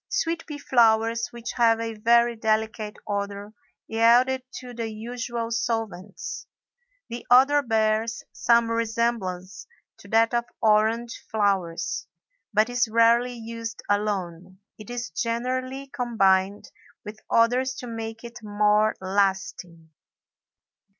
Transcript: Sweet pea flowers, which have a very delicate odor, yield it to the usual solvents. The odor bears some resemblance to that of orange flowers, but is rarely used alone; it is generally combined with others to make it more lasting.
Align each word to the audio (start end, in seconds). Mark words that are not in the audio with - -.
Sweet 0.09 0.47
pea 0.47 0.57
flowers, 0.57 1.27
which 1.27 1.51
have 1.57 1.79
a 1.79 1.93
very 1.93 2.35
delicate 2.35 2.95
odor, 3.07 3.53
yield 3.85 4.29
it 4.29 4.51
to 4.53 4.73
the 4.73 4.87
usual 4.89 5.51
solvents. 5.51 6.47
The 7.09 7.23
odor 7.29 7.61
bears 7.61 8.23
some 8.31 8.71
resemblance 8.71 9.67
to 9.99 10.07
that 10.07 10.33
of 10.33 10.45
orange 10.59 11.23
flowers, 11.29 12.07
but 12.51 12.67
is 12.67 12.87
rarely 12.87 13.33
used 13.35 13.83
alone; 13.89 14.57
it 14.79 14.89
is 14.89 15.11
generally 15.11 15.85
combined 15.89 16.71
with 17.05 17.19
others 17.29 17.75
to 17.75 17.85
make 17.85 18.23
it 18.23 18.39
more 18.41 18.95
lasting. 19.01 19.91